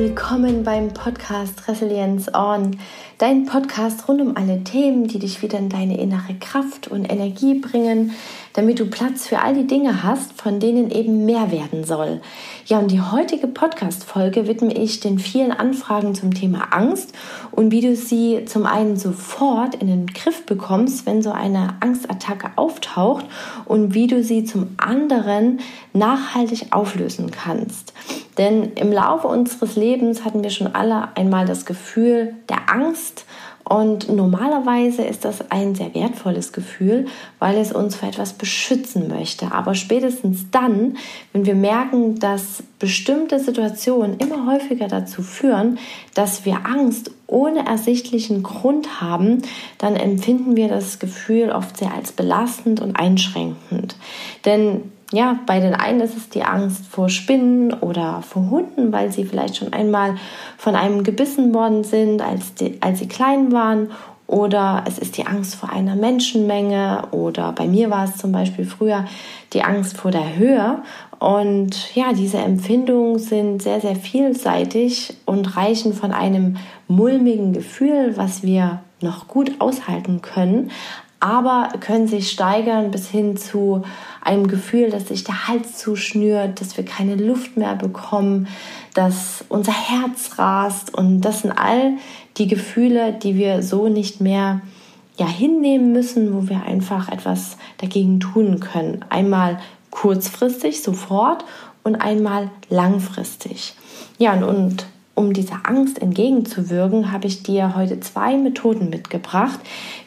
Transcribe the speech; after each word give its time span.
willkommen 0.00 0.62
beim 0.62 0.94
Podcast 0.94 1.66
Resilienz 1.66 2.32
On, 2.32 2.78
dein 3.18 3.46
Podcast 3.46 4.08
rund 4.08 4.20
um 4.20 4.36
alle 4.36 4.62
Themen, 4.62 5.08
die 5.08 5.18
dich 5.18 5.42
wieder 5.42 5.58
in 5.58 5.68
deine 5.68 5.98
innere 5.98 6.34
Kraft 6.40 6.86
und 6.86 7.04
Energie 7.04 7.54
bringen, 7.54 8.12
damit 8.52 8.78
du 8.78 8.86
Platz 8.86 9.26
für 9.26 9.40
all 9.40 9.54
die 9.54 9.66
Dinge 9.66 10.04
hast, 10.04 10.40
von 10.40 10.60
denen 10.60 10.90
eben 10.90 11.24
mehr 11.24 11.50
werden 11.50 11.84
soll. 11.84 12.20
Ja, 12.66 12.78
und 12.78 12.90
die 12.90 13.00
heutige 13.00 13.48
Podcast-Folge 13.48 14.46
widme 14.46 14.72
ich 14.72 15.00
den 15.00 15.18
vielen 15.18 15.52
Anfragen 15.52 16.14
zum 16.14 16.32
Thema 16.32 16.72
Angst 16.72 17.12
und 17.50 17.72
wie 17.72 17.80
du 17.80 17.96
sie 17.96 18.44
zum 18.46 18.66
einen 18.66 18.96
sofort 18.96 19.74
in 19.74 19.88
den 19.88 20.06
Griff 20.06 20.46
bekommst, 20.46 21.04
wenn 21.04 21.20
so 21.20 21.32
eine 21.32 21.74
Angstattacke 21.80 22.50
auftaucht 22.56 23.26
und 23.64 23.94
wie 23.94 24.06
du 24.06 24.22
sie 24.22 24.44
zum 24.44 24.74
anderen 24.76 25.58
nachhaltig 25.92 26.68
auflösen 26.70 27.30
kannst. 27.30 27.92
Denn 28.38 28.72
im 28.74 28.92
Laufe 28.92 29.26
unseres 29.26 29.74
Lebens 29.74 30.24
hatten 30.24 30.44
wir 30.44 30.50
schon 30.50 30.74
alle 30.74 31.16
einmal 31.16 31.44
das 31.44 31.66
Gefühl 31.66 32.36
der 32.48 32.70
Angst, 32.72 33.07
und 33.68 34.08
normalerweise 34.08 35.02
ist 35.02 35.26
das 35.26 35.50
ein 35.50 35.74
sehr 35.74 35.94
wertvolles 35.94 36.52
Gefühl, 36.54 37.06
weil 37.38 37.58
es 37.58 37.70
uns 37.70 37.96
vor 37.96 38.08
etwas 38.08 38.32
beschützen 38.32 39.08
möchte. 39.08 39.52
Aber 39.52 39.74
spätestens 39.74 40.50
dann, 40.50 40.96
wenn 41.34 41.44
wir 41.44 41.54
merken, 41.54 42.18
dass 42.18 42.62
bestimmte 42.78 43.38
Situationen 43.38 44.16
immer 44.18 44.50
häufiger 44.50 44.88
dazu 44.88 45.22
führen, 45.22 45.78
dass 46.14 46.46
wir 46.46 46.64
Angst 46.64 47.10
ohne 47.26 47.66
ersichtlichen 47.66 48.42
Grund 48.42 49.02
haben, 49.02 49.42
dann 49.76 49.96
empfinden 49.96 50.56
wir 50.56 50.68
das 50.68 50.98
Gefühl 50.98 51.50
oft 51.50 51.76
sehr 51.76 51.92
als 51.92 52.12
belastend 52.12 52.80
und 52.80 52.96
einschränkend. 52.96 53.96
Denn 54.46 54.92
ja, 55.12 55.38
bei 55.46 55.60
den 55.60 55.74
einen 55.74 56.00
ist 56.00 56.16
es 56.16 56.28
die 56.28 56.42
Angst 56.42 56.86
vor 56.86 57.08
Spinnen 57.08 57.72
oder 57.72 58.22
vor 58.22 58.50
Hunden, 58.50 58.92
weil 58.92 59.10
sie 59.10 59.24
vielleicht 59.24 59.56
schon 59.56 59.72
einmal 59.72 60.16
von 60.58 60.76
einem 60.76 61.02
gebissen 61.02 61.54
worden 61.54 61.82
sind, 61.82 62.20
als, 62.20 62.54
die, 62.54 62.78
als 62.82 62.98
sie 62.98 63.08
klein 63.08 63.52
waren. 63.52 63.90
Oder 64.26 64.84
es 64.86 64.98
ist 64.98 65.16
die 65.16 65.26
Angst 65.26 65.54
vor 65.54 65.72
einer 65.72 65.96
Menschenmenge. 65.96 67.04
Oder 67.12 67.52
bei 67.52 67.66
mir 67.66 67.88
war 67.88 68.04
es 68.04 68.18
zum 68.18 68.32
Beispiel 68.32 68.66
früher 68.66 69.06
die 69.54 69.62
Angst 69.62 69.96
vor 69.96 70.10
der 70.10 70.36
Höhe. 70.36 70.82
Und 71.18 71.94
ja, 71.94 72.12
diese 72.12 72.36
Empfindungen 72.36 73.18
sind 73.18 73.62
sehr, 73.62 73.80
sehr 73.80 73.96
vielseitig 73.96 75.16
und 75.24 75.56
reichen 75.56 75.94
von 75.94 76.12
einem 76.12 76.58
mulmigen 76.86 77.54
Gefühl, 77.54 78.16
was 78.16 78.42
wir 78.42 78.80
noch 79.00 79.28
gut 79.28 79.52
aushalten 79.60 80.20
können, 80.20 80.70
aber 81.20 81.70
können 81.80 82.06
sich 82.06 82.30
steigern 82.30 82.90
bis 82.90 83.08
hin 83.08 83.36
zu 83.36 83.82
einem 84.22 84.46
Gefühl, 84.46 84.90
dass 84.90 85.08
sich 85.08 85.24
der 85.24 85.48
Hals 85.48 85.76
zuschnürt, 85.78 86.60
dass 86.60 86.76
wir 86.76 86.84
keine 86.84 87.16
Luft 87.16 87.56
mehr 87.56 87.74
bekommen, 87.74 88.46
dass 88.94 89.44
unser 89.48 89.72
Herz 89.72 90.38
rast 90.38 90.94
und 90.94 91.20
das 91.20 91.42
sind 91.42 91.52
all 91.52 91.94
die 92.36 92.46
Gefühle, 92.46 93.12
die 93.12 93.36
wir 93.36 93.62
so 93.62 93.88
nicht 93.88 94.20
mehr 94.20 94.60
ja 95.16 95.26
hinnehmen 95.26 95.92
müssen, 95.92 96.34
wo 96.34 96.48
wir 96.48 96.62
einfach 96.62 97.08
etwas 97.08 97.56
dagegen 97.78 98.20
tun 98.20 98.60
können. 98.60 99.04
Einmal 99.08 99.58
kurzfristig 99.90 100.82
sofort 100.82 101.44
und 101.82 101.96
einmal 101.96 102.50
langfristig. 102.70 103.74
Ja, 104.18 104.34
und, 104.34 104.44
und 104.44 104.86
um 105.18 105.32
dieser 105.32 105.60
Angst 105.64 106.00
entgegenzuwirken, 106.00 107.10
habe 107.10 107.26
ich 107.26 107.42
dir 107.42 107.74
heute 107.74 107.98
zwei 107.98 108.36
Methoden 108.36 108.88
mitgebracht. 108.88 109.58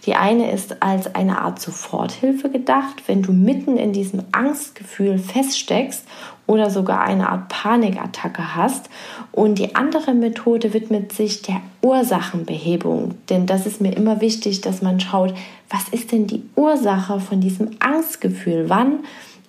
Die 0.05 0.15
eine 0.15 0.49
ist 0.51 0.81
als 0.81 1.13
eine 1.13 1.41
Art 1.41 1.59
Soforthilfe 1.59 2.49
gedacht, 2.49 3.03
wenn 3.07 3.21
du 3.21 3.33
mitten 3.33 3.75
in 3.75 3.91
diesem 3.91 4.23
Angstgefühl 4.31 5.19
feststeckst 5.19 6.05
oder 6.47 6.69
sogar 6.69 7.01
eine 7.01 7.29
Art 7.29 7.49
Panikattacke 7.49 8.55
hast. 8.55 8.89
Und 9.33 9.59
die 9.59 9.75
andere 9.75 10.13
Methode 10.13 10.73
widmet 10.73 11.11
sich 11.11 11.41
der 11.41 11.61
Ursachenbehebung. 11.81 13.15
Denn 13.29 13.45
das 13.45 13.65
ist 13.65 13.81
mir 13.81 13.91
immer 13.91 14.21
wichtig, 14.21 14.61
dass 14.61 14.81
man 14.81 15.01
schaut, 15.01 15.33
was 15.69 15.89
ist 15.89 16.13
denn 16.13 16.25
die 16.25 16.43
Ursache 16.55 17.19
von 17.19 17.41
diesem 17.41 17.71
Angstgefühl? 17.79 18.69
Wann 18.69 18.99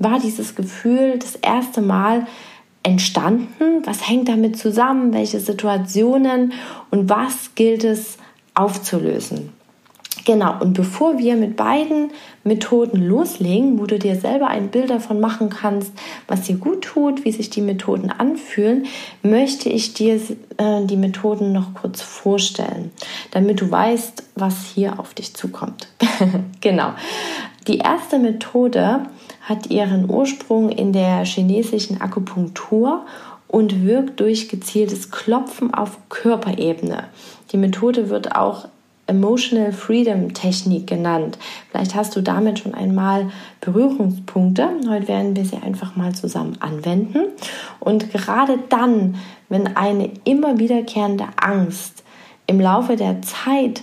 war 0.00 0.18
dieses 0.18 0.56
Gefühl 0.56 1.18
das 1.20 1.36
erste 1.36 1.82
Mal 1.82 2.26
entstanden? 2.82 3.82
Was 3.84 4.08
hängt 4.08 4.28
damit 4.28 4.58
zusammen? 4.58 5.12
Welche 5.12 5.40
Situationen 5.40 6.52
und 6.90 7.08
was 7.08 7.54
gilt 7.54 7.84
es 7.84 8.18
aufzulösen? 8.54 9.50
Genau, 10.24 10.60
und 10.60 10.74
bevor 10.74 11.18
wir 11.18 11.34
mit 11.34 11.56
beiden 11.56 12.10
Methoden 12.44 13.02
loslegen, 13.02 13.78
wo 13.78 13.86
du 13.86 13.98
dir 13.98 14.14
selber 14.14 14.46
ein 14.48 14.68
Bild 14.68 14.90
davon 14.90 15.18
machen 15.18 15.48
kannst, 15.48 15.92
was 16.28 16.42
dir 16.42 16.56
gut 16.56 16.82
tut, 16.82 17.24
wie 17.24 17.32
sich 17.32 17.50
die 17.50 17.60
Methoden 17.60 18.10
anfühlen, 18.10 18.86
möchte 19.22 19.68
ich 19.68 19.94
dir 19.94 20.20
äh, 20.58 20.84
die 20.84 20.96
Methoden 20.96 21.52
noch 21.52 21.74
kurz 21.74 22.02
vorstellen, 22.02 22.92
damit 23.32 23.60
du 23.60 23.70
weißt, 23.70 24.22
was 24.36 24.64
hier 24.74 25.00
auf 25.00 25.14
dich 25.14 25.34
zukommt. 25.34 25.88
genau. 26.60 26.92
Die 27.68 27.78
erste 27.78 28.18
Methode 28.18 29.06
hat 29.42 29.68
ihren 29.70 30.10
Ursprung 30.10 30.70
in 30.70 30.92
der 30.92 31.24
chinesischen 31.24 32.00
Akupunktur 32.00 33.06
und 33.46 33.84
wirkt 33.84 34.18
durch 34.18 34.48
gezieltes 34.48 35.10
Klopfen 35.10 35.72
auf 35.72 35.98
Körperebene. 36.08 37.04
Die 37.52 37.58
Methode 37.58 38.08
wird 38.08 38.34
auch 38.34 38.66
Emotional 39.06 39.72
Freedom 39.72 40.32
Technik 40.32 40.86
genannt. 40.86 41.36
Vielleicht 41.70 41.94
hast 41.94 42.16
du 42.16 42.20
damit 42.20 42.60
schon 42.60 42.72
einmal 42.72 43.30
Berührungspunkte. 43.60 44.68
Heute 44.88 45.08
werden 45.08 45.36
wir 45.36 45.44
sie 45.44 45.56
einfach 45.56 45.96
mal 45.96 46.14
zusammen 46.14 46.56
anwenden. 46.60 47.26
Und 47.78 48.10
gerade 48.10 48.58
dann, 48.70 49.16
wenn 49.48 49.76
eine 49.76 50.10
immer 50.24 50.58
wiederkehrende 50.58 51.26
Angst 51.36 52.02
im 52.46 52.60
Laufe 52.60 52.96
der 52.96 53.20
Zeit 53.22 53.82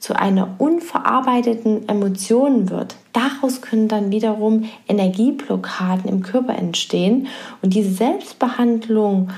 zu 0.00 0.18
einer 0.18 0.54
unverarbeiteten 0.58 1.88
Emotion 1.88 2.70
wird, 2.70 2.96
daraus 3.12 3.60
können 3.60 3.86
dann 3.86 4.10
wiederum 4.10 4.64
Energieblockaden 4.88 6.10
im 6.10 6.22
Körper 6.22 6.54
entstehen. 6.54 7.28
Und 7.60 7.74
diese 7.74 7.92
Selbstbehandlung 7.92 9.28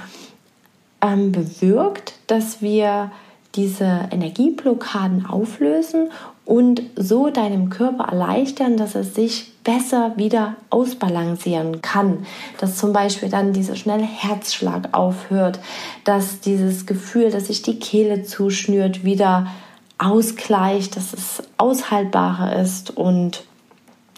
ähm, 1.03 1.33
bewirkt, 1.33 2.15
dass 2.29 2.63
wir 2.63 3.11
diese 3.57 4.09
Energieblockaden 4.11 5.27
auflösen 5.27 6.11
und 6.45 6.83
so 6.97 7.29
deinem 7.29 7.69
Körper 7.69 8.05
erleichtern, 8.05 8.77
dass 8.77 8.95
er 8.95 9.05
sich 9.05 9.53
besser 9.63 10.13
wieder 10.17 10.57
ausbalancieren 10.71 11.83
kann. 11.83 12.25
Dass 12.59 12.77
zum 12.77 12.93
Beispiel 12.93 13.29
dann 13.29 13.53
dieser 13.53 13.77
schnelle 13.77 14.05
Herzschlag 14.05 14.89
aufhört, 14.93 15.61
dass 16.05 16.41
dieses 16.41 16.87
Gefühl, 16.87 17.31
dass 17.31 17.49
sich 17.49 17.63
die 17.63 17.79
Kehle 17.79 18.23
zuschnürt, 18.23 19.05
wieder 19.05 19.49
ausgleicht, 19.99 20.97
dass 20.97 21.13
es 21.13 21.43
aushaltbarer 21.59 22.57
ist. 22.61 22.91
Und 22.97 23.45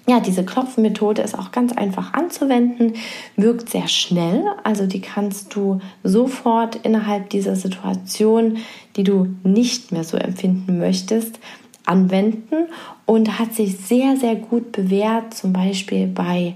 ja, 0.07 0.21
diese 0.21 0.45
Klopfmethode 0.45 1.23
ist 1.23 1.39
auch 1.39 1.51
ganz 1.51 1.73
einfach 1.73 2.13
anzuwenden, 2.13 2.95
wirkt 3.37 3.71
sehr 3.71 3.89
schnell, 3.89 4.45
also 4.63 4.87
die 4.87 5.01
kannst 5.01 5.55
du 5.55 5.81
sofort 6.03 6.77
innerhalb 6.77 7.31
dieser 7.31 7.57
Situation, 7.57 8.59
die 8.97 9.05
du 9.05 9.35
nicht 9.45 9.93
mehr 9.93 10.05
so 10.05 10.19
empfinden 10.19 10.79
möchtest, 10.79 11.39
anwenden 11.87 12.69
und 13.07 13.39
hat 13.39 13.55
sich 13.55 13.79
sehr, 13.79 14.17
sehr 14.17 14.37
gut 14.37 14.73
bewährt, 14.73 15.35
zum 15.35 15.53
Beispiel 15.53 16.07
bei 16.07 16.55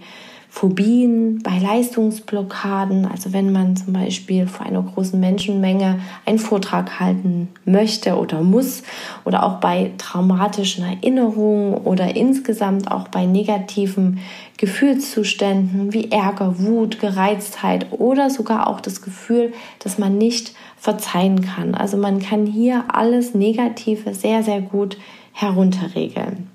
Phobien, 0.58 1.40
bei 1.44 1.56
Leistungsblockaden, 1.56 3.06
also 3.06 3.32
wenn 3.32 3.52
man 3.52 3.76
zum 3.76 3.92
Beispiel 3.92 4.48
vor 4.48 4.66
einer 4.66 4.82
großen 4.82 5.20
Menschenmenge 5.20 6.00
einen 6.26 6.40
Vortrag 6.40 6.98
halten 6.98 7.46
möchte 7.64 8.16
oder 8.16 8.42
muss, 8.42 8.82
oder 9.24 9.44
auch 9.44 9.60
bei 9.60 9.92
traumatischen 9.98 10.84
Erinnerungen 10.84 11.74
oder 11.74 12.16
insgesamt 12.16 12.90
auch 12.90 13.06
bei 13.06 13.24
negativen 13.24 14.18
Gefühlszuständen 14.56 15.92
wie 15.92 16.10
Ärger, 16.10 16.58
Wut, 16.58 16.98
Gereiztheit 16.98 17.92
oder 17.92 18.28
sogar 18.28 18.66
auch 18.66 18.80
das 18.80 19.00
Gefühl, 19.00 19.52
dass 19.78 19.96
man 19.96 20.18
nicht 20.18 20.54
verzeihen 20.76 21.42
kann. 21.42 21.76
Also 21.76 21.96
man 21.96 22.18
kann 22.18 22.46
hier 22.46 22.82
alles 22.88 23.32
Negative 23.32 24.12
sehr, 24.12 24.42
sehr 24.42 24.60
gut 24.60 24.98
herunterregeln. 25.34 26.48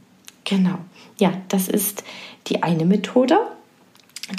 Genau. 0.43 0.79
Ja, 1.19 1.31
das 1.47 1.69
ist 1.69 2.03
die 2.47 2.63
eine 2.63 2.83
Methode 2.83 3.39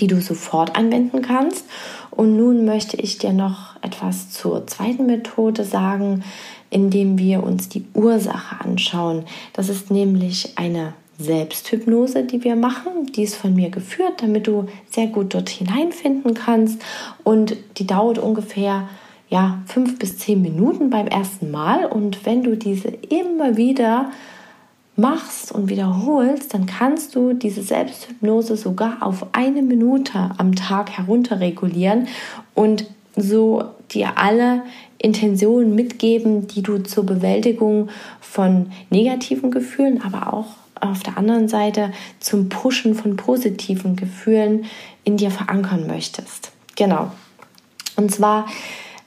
die 0.00 0.06
du 0.06 0.20
sofort 0.20 0.76
anwenden 0.76 1.22
kannst. 1.22 1.64
Und 2.10 2.36
nun 2.36 2.64
möchte 2.64 2.96
ich 2.96 3.19
dir 3.19 3.32
noch 3.32 3.76
etwas 3.82 4.31
zur 4.31 4.66
zweiten 4.66 5.06
Methode 5.06 5.64
sagen, 5.64 6.25
indem 6.70 7.19
wir 7.19 7.42
uns 7.42 7.69
die 7.69 7.84
Ursache 7.94 8.64
anschauen. 8.64 9.25
Das 9.52 9.69
ist 9.69 9.90
nämlich 9.90 10.52
eine 10.56 10.94
Selbsthypnose, 11.19 12.25
die 12.25 12.42
wir 12.42 12.56
machen. 12.56 13.12
Die 13.14 13.22
ist 13.22 13.36
von 13.36 13.54
mir 13.54 13.70
geführt, 13.70 14.22
damit 14.22 14.46
du 14.46 14.66
sehr 14.90 15.06
gut 15.06 15.34
dort 15.34 15.48
hineinfinden 15.48 16.34
kannst. 16.34 16.82
Und 17.22 17.56
die 17.78 17.87
dauert 17.87 18.19
ungefähr 18.19 18.88
ja, 19.28 19.62
fünf 19.66 19.98
bis 19.98 20.19
zehn 20.19 20.42
Minuten 20.42 20.90
beim 20.90 21.06
ersten 21.06 21.50
Mal. 21.50 21.87
Und 21.87 22.26
wenn 22.26 22.42
du 22.42 22.56
diese 22.56 22.88
immer 22.88 23.56
wieder 23.56 24.10
machst 24.96 25.50
und 25.52 25.69
wiederholst, 25.69 26.55
dann 26.55 26.67
kannst 26.67 27.14
du 27.14 27.32
diese 27.32 27.62
Selbsthypnose 27.62 28.56
sogar 28.56 28.99
auf 29.00 29.26
eine 29.32 29.62
Minute 29.62 30.31
am 30.38 30.55
Tag 30.55 30.91
herunterregulieren 30.91 32.08
und 32.55 32.87
so 33.17 33.64
dir 33.91 34.19
alle 34.19 34.62
Intentionen 34.99 35.75
mitgeben, 35.75 36.46
die 36.46 36.62
du 36.62 36.79
zur 36.79 37.05
Bewältigung 37.05 37.91
von 38.20 38.73
negativen 38.91 39.50
Gefühlen, 39.50 40.00
aber 40.02 40.32
auch 40.32 40.46
auf 40.81 41.02
der 41.02 41.17
anderen 41.17 41.49
Seite 41.49 41.93
zum 42.20 42.49
Pushen 42.49 42.94
von 42.94 43.17
positiven 43.17 43.97
Gefühlen 43.97 44.64
in 45.05 45.17
dir 45.17 45.31
verankern 45.31 45.87
möchtest. 45.87 46.52
Genau. 46.76 47.11
Und 47.97 48.11
zwar 48.11 48.47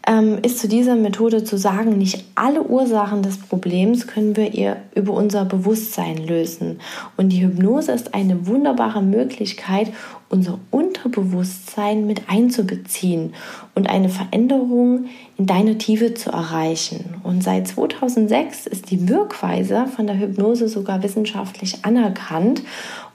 ähm, 0.08 0.40
ist 0.42 0.60
zu 0.60 0.70
dieser 0.70 0.96
Methode 0.96 1.44
zu 1.44 1.58
sagen, 1.58 1.98
nicht 1.98 2.24
alle 2.34 2.64
Ursachen 2.64 3.22
des 3.22 3.38
Problems 3.38 4.08
können 4.08 4.38
wir 4.38 4.54
ihr 4.54 4.78
über 4.96 5.14
unser 5.14 5.44
Bewusstsein 5.44 6.18
lösen. 6.18 6.80
Und 7.18 7.30
die 7.30 7.44
Hypnose 7.44 7.92
ist 7.92 8.14
eine 8.14 8.48
wunderbare 8.48 9.04
Möglichkeit, 9.04 9.92
unser 10.30 10.60
Unterbewusstsein 10.72 12.08
mit 12.08 12.30
einzubeziehen 12.30 13.34
und 13.76 13.90
eine 13.90 14.08
Veränderung 14.08 15.06
in 15.38 15.46
deiner 15.46 15.78
Tiefe 15.78 16.14
zu 16.14 16.32
erreichen. 16.32 17.16
Und 17.24 17.44
seit 17.44 17.68
2006 17.68 18.66
ist 18.66 18.90
die 18.92 19.10
Wirkweise 19.10 19.88
von 19.94 20.08
der 20.08 20.18
Hypnose 20.18 20.70
sogar 20.70 21.04
wissenschaftlich 21.04 21.84
anerkannt 21.84 22.62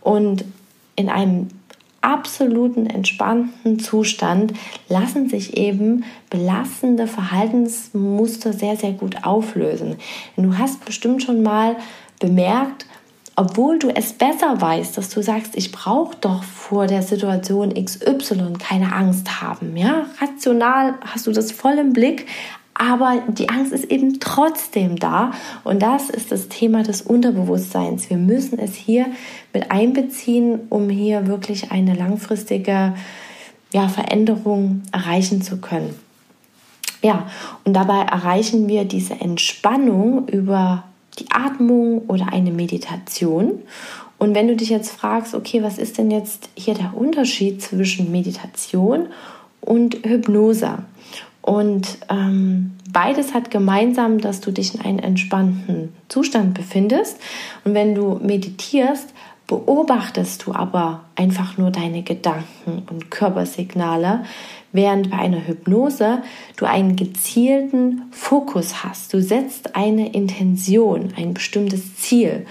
und 0.02 0.44
in 0.94 1.08
einem 1.08 1.48
absoluten 2.02 2.86
entspannten 2.86 3.78
Zustand 3.78 4.52
lassen 4.88 5.28
sich 5.28 5.56
eben 5.56 6.04
belastende 6.30 7.06
Verhaltensmuster 7.06 8.52
sehr, 8.52 8.76
sehr 8.76 8.92
gut 8.92 9.24
auflösen. 9.24 9.96
Du 10.36 10.58
hast 10.58 10.84
bestimmt 10.84 11.22
schon 11.22 11.42
mal 11.42 11.76
bemerkt, 12.20 12.86
obwohl 13.34 13.78
du 13.78 13.88
es 13.88 14.12
besser 14.12 14.60
weißt, 14.60 14.98
dass 14.98 15.08
du 15.08 15.22
sagst, 15.22 15.56
ich 15.56 15.72
brauche 15.72 16.16
doch 16.20 16.42
vor 16.42 16.86
der 16.86 17.02
Situation 17.02 17.72
XY 17.72 18.54
keine 18.58 18.94
Angst 18.94 19.40
haben. 19.40 19.76
Ja, 19.76 20.06
rational 20.20 20.94
hast 21.00 21.26
du 21.26 21.32
das 21.32 21.50
voll 21.50 21.78
im 21.78 21.94
Blick, 21.94 22.26
aber 22.82 23.22
die 23.28 23.48
Angst 23.48 23.72
ist 23.72 23.84
eben 23.84 24.18
trotzdem 24.18 24.96
da 24.96 25.30
und 25.62 25.82
das 25.82 26.10
ist 26.10 26.32
das 26.32 26.48
Thema 26.48 26.82
des 26.82 27.02
Unterbewusstseins. 27.02 28.10
Wir 28.10 28.16
müssen 28.16 28.58
es 28.58 28.74
hier 28.74 29.06
mit 29.52 29.70
einbeziehen, 29.70 30.58
um 30.68 30.90
hier 30.90 31.28
wirklich 31.28 31.70
eine 31.70 31.94
langfristige 31.94 32.94
ja, 33.72 33.88
Veränderung 33.88 34.82
erreichen 34.90 35.42
zu 35.42 35.58
können. 35.58 35.94
Ja, 37.02 37.28
und 37.64 37.74
dabei 37.74 38.00
erreichen 38.00 38.66
wir 38.66 38.84
diese 38.84 39.14
Entspannung 39.14 40.26
über 40.26 40.82
die 41.20 41.30
Atmung 41.30 42.02
oder 42.08 42.32
eine 42.32 42.50
Meditation. 42.50 43.60
Und 44.18 44.34
wenn 44.34 44.48
du 44.48 44.56
dich 44.56 44.70
jetzt 44.70 44.90
fragst, 44.90 45.36
okay, 45.36 45.62
was 45.62 45.78
ist 45.78 45.98
denn 45.98 46.10
jetzt 46.10 46.48
hier 46.56 46.74
der 46.74 46.96
Unterschied 46.96 47.62
zwischen 47.62 48.10
Meditation 48.10 49.06
und 49.60 49.98
Hypnose? 50.04 50.78
Und 51.42 51.98
ähm, 52.08 52.71
beides 52.92 53.34
hat 53.34 53.50
gemeinsam, 53.50 54.18
dass 54.18 54.40
du 54.40 54.50
dich 54.50 54.74
in 54.74 54.80
einem 54.80 54.98
entspannten 54.98 55.94
Zustand 56.08 56.54
befindest. 56.54 57.18
Und 57.64 57.74
wenn 57.74 57.94
du 57.94 58.20
meditierst, 58.22 59.12
beobachtest 59.46 60.46
du 60.46 60.54
aber 60.54 61.04
einfach 61.16 61.58
nur 61.58 61.70
deine 61.70 62.02
Gedanken 62.02 62.82
und 62.88 63.10
Körpersignale, 63.10 64.24
während 64.72 65.10
bei 65.10 65.18
einer 65.18 65.46
Hypnose 65.46 66.22
du 66.56 66.64
einen 66.64 66.96
gezielten 66.96 68.02
Fokus 68.10 68.82
hast. 68.82 69.12
Du 69.12 69.20
setzt 69.20 69.76
eine 69.76 70.12
Intention, 70.12 71.12
ein 71.16 71.34
bestimmtes 71.34 71.96
Ziel. 71.96 72.46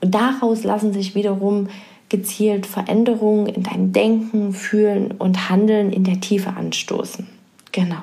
Und 0.00 0.14
daraus 0.14 0.64
lassen 0.64 0.92
sich 0.92 1.14
wiederum 1.14 1.68
gezielt 2.08 2.66
Veränderungen 2.66 3.46
in 3.46 3.62
deinem 3.64 3.92
Denken, 3.92 4.52
Fühlen 4.52 5.10
und 5.10 5.50
Handeln 5.50 5.92
in 5.92 6.04
der 6.04 6.20
Tiefe 6.20 6.50
anstoßen. 6.56 7.26
Genau. 7.72 8.02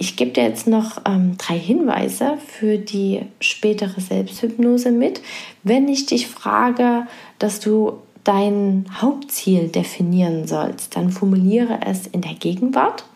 Ich 0.00 0.14
gebe 0.14 0.30
dir 0.30 0.44
jetzt 0.44 0.68
noch 0.68 1.02
ähm, 1.06 1.36
drei 1.38 1.58
Hinweise 1.58 2.38
für 2.46 2.78
die 2.78 3.22
spätere 3.40 4.00
Selbsthypnose 4.00 4.92
mit. 4.92 5.20
Wenn 5.64 5.88
ich 5.88 6.06
dich 6.06 6.28
frage, 6.28 7.08
dass 7.40 7.58
du 7.58 7.94
dein 8.22 8.86
Hauptziel 9.00 9.68
definieren 9.68 10.46
sollst, 10.46 10.94
dann 10.94 11.10
formuliere 11.10 11.80
es 11.84 12.06
in 12.06 12.20
der 12.20 12.34
Gegenwart. 12.34 13.06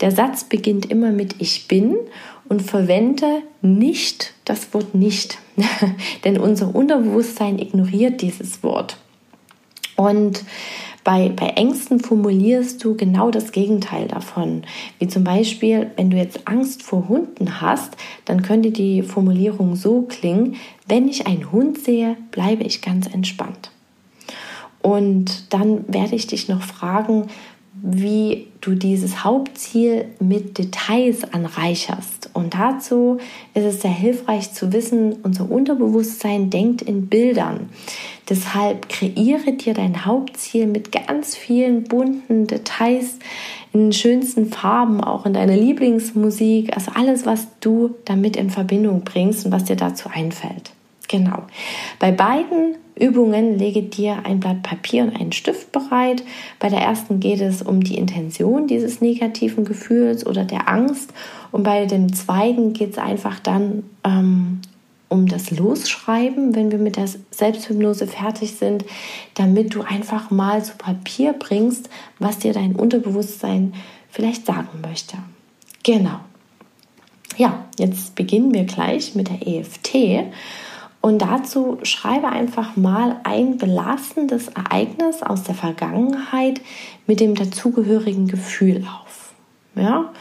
Der 0.00 0.12
Satz 0.12 0.44
beginnt 0.44 0.86
immer 0.86 1.10
mit 1.10 1.34
Ich 1.40 1.66
bin 1.66 1.96
und 2.48 2.62
verwende 2.62 3.42
nicht 3.60 4.34
das 4.44 4.72
Wort 4.72 4.94
nicht, 4.94 5.38
denn 6.24 6.38
unser 6.38 6.74
Unterbewusstsein 6.74 7.58
ignoriert 7.58 8.20
dieses 8.20 8.62
Wort. 8.62 8.98
Und 10.00 10.46
bei, 11.04 11.28
bei 11.28 11.48
Ängsten 11.48 12.00
formulierst 12.00 12.82
du 12.82 12.96
genau 12.96 13.30
das 13.30 13.52
Gegenteil 13.52 14.08
davon. 14.08 14.62
Wie 14.98 15.08
zum 15.08 15.24
Beispiel, 15.24 15.90
wenn 15.96 16.08
du 16.08 16.16
jetzt 16.16 16.48
Angst 16.48 16.82
vor 16.82 17.06
Hunden 17.06 17.60
hast, 17.60 17.98
dann 18.24 18.40
könnte 18.40 18.70
die 18.70 19.02
Formulierung 19.02 19.76
so 19.76 20.02
klingen, 20.02 20.56
wenn 20.88 21.06
ich 21.06 21.26
einen 21.26 21.52
Hund 21.52 21.76
sehe, 21.78 22.16
bleibe 22.30 22.62
ich 22.62 22.80
ganz 22.80 23.08
entspannt. 23.08 23.70
Und 24.80 25.52
dann 25.52 25.84
werde 25.92 26.16
ich 26.16 26.26
dich 26.26 26.48
noch 26.48 26.62
fragen, 26.62 27.26
wie 27.82 28.46
du 28.60 28.74
dieses 28.74 29.24
Hauptziel 29.24 30.06
mit 30.20 30.58
Details 30.58 31.24
anreicherst. 31.32 32.30
Und 32.34 32.54
dazu 32.54 33.18
ist 33.54 33.64
es 33.64 33.82
sehr 33.82 33.90
hilfreich 33.90 34.52
zu 34.52 34.72
wissen, 34.72 35.16
unser 35.22 35.50
Unterbewusstsein 35.50 36.50
denkt 36.50 36.82
in 36.82 37.06
Bildern. 37.06 37.70
Deshalb 38.28 38.88
kreiere 38.88 39.52
dir 39.52 39.74
dein 39.74 40.04
Hauptziel 40.04 40.66
mit 40.66 40.92
ganz 40.92 41.36
vielen 41.36 41.84
bunten 41.84 42.46
Details, 42.46 43.18
in 43.72 43.92
schönsten 43.92 44.46
Farben, 44.46 45.00
auch 45.02 45.26
in 45.26 45.32
deiner 45.32 45.56
Lieblingsmusik, 45.56 46.74
also 46.74 46.90
alles, 46.94 47.24
was 47.24 47.46
du 47.60 47.94
damit 48.04 48.36
in 48.36 48.50
Verbindung 48.50 49.02
bringst 49.02 49.46
und 49.46 49.52
was 49.52 49.64
dir 49.64 49.76
dazu 49.76 50.08
einfällt. 50.12 50.72
Genau. 51.08 51.42
Bei 51.98 52.12
beiden 52.12 52.76
Übungen 53.00 53.58
lege 53.58 53.82
dir 53.82 54.24
ein 54.24 54.40
Blatt 54.40 54.62
Papier 54.62 55.04
und 55.04 55.16
einen 55.18 55.32
Stift 55.32 55.72
bereit. 55.72 56.22
Bei 56.58 56.68
der 56.68 56.80
ersten 56.80 57.20
geht 57.20 57.40
es 57.40 57.62
um 57.62 57.82
die 57.82 57.96
Intention 57.96 58.66
dieses 58.66 59.00
negativen 59.00 59.64
Gefühls 59.64 60.26
oder 60.26 60.44
der 60.44 60.68
Angst. 60.68 61.12
Und 61.50 61.62
bei 61.62 61.86
dem 61.86 62.12
zweiten 62.12 62.72
geht 62.72 62.92
es 62.92 62.98
einfach 62.98 63.40
dann 63.40 63.84
ähm, 64.04 64.60
um 65.08 65.26
das 65.26 65.50
Losschreiben, 65.50 66.54
wenn 66.54 66.70
wir 66.70 66.78
mit 66.78 66.96
der 66.96 67.08
Selbsthypnose 67.30 68.06
fertig 68.06 68.52
sind, 68.52 68.84
damit 69.34 69.74
du 69.74 69.82
einfach 69.82 70.30
mal 70.30 70.64
zu 70.64 70.76
Papier 70.76 71.32
bringst, 71.32 71.90
was 72.18 72.38
dir 72.38 72.52
dein 72.52 72.76
Unterbewusstsein 72.76 73.74
vielleicht 74.08 74.46
sagen 74.46 74.68
möchte. 74.82 75.16
Genau. 75.82 76.20
Ja, 77.36 77.64
jetzt 77.78 78.14
beginnen 78.14 78.52
wir 78.54 78.64
gleich 78.64 79.14
mit 79.14 79.28
der 79.28 79.46
EFT. 79.46 80.30
Und 81.00 81.22
dazu 81.22 81.78
schreibe 81.82 82.28
einfach 82.28 82.76
mal 82.76 83.20
ein 83.24 83.56
belastendes 83.56 84.48
Ereignis 84.48 85.22
aus 85.22 85.42
der 85.44 85.54
Vergangenheit 85.54 86.60
mit 87.06 87.20
dem 87.20 87.34
dazugehörigen 87.34 88.26
Gefühl 88.28 88.84
auf. 88.86 89.32
Ja, 89.74 90.12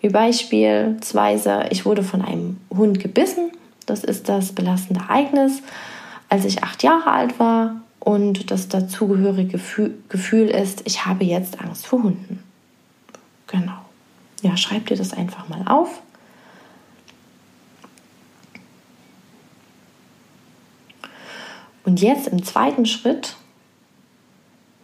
wie 0.00 0.10
beispielsweise, 0.10 1.64
ich 1.70 1.84
wurde 1.84 2.04
von 2.04 2.22
einem 2.22 2.58
Hund 2.70 3.00
gebissen. 3.00 3.50
Das 3.86 4.04
ist 4.04 4.28
das 4.28 4.52
belastende 4.52 5.00
Ereignis, 5.00 5.62
als 6.28 6.44
ich 6.44 6.62
acht 6.62 6.82
Jahre 6.84 7.10
alt 7.10 7.40
war. 7.40 7.82
Und 7.98 8.52
das 8.52 8.68
dazugehörige 8.68 9.58
Gefühl 10.08 10.48
ist, 10.48 10.82
ich 10.84 11.04
habe 11.04 11.24
jetzt 11.24 11.60
Angst 11.60 11.86
vor 11.86 12.02
Hunden. 12.04 12.44
Genau. 13.48 13.78
Ja, 14.42 14.56
schreib 14.56 14.86
dir 14.86 14.96
das 14.96 15.12
einfach 15.12 15.48
mal 15.48 15.62
auf. 15.66 16.00
Und 21.88 22.02
jetzt 22.02 22.28
im 22.28 22.42
zweiten 22.42 22.84
Schritt 22.84 23.36